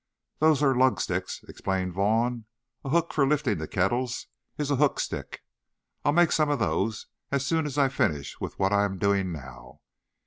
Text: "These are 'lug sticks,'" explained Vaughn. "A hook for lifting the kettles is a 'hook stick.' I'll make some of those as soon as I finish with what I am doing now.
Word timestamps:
"These 0.41 0.63
are 0.63 0.75
'lug 0.75 0.99
sticks,'" 0.99 1.43
explained 1.47 1.93
Vaughn. 1.93 2.45
"A 2.83 2.89
hook 2.89 3.13
for 3.13 3.27
lifting 3.27 3.59
the 3.59 3.67
kettles 3.67 4.25
is 4.57 4.71
a 4.71 4.77
'hook 4.77 4.99
stick.' 4.99 5.41
I'll 6.03 6.11
make 6.11 6.31
some 6.31 6.49
of 6.49 6.57
those 6.57 7.05
as 7.31 7.45
soon 7.45 7.67
as 7.67 7.77
I 7.77 7.87
finish 7.87 8.39
with 8.41 8.57
what 8.57 8.73
I 8.73 8.83
am 8.83 8.97
doing 8.97 9.31
now. 9.31 9.81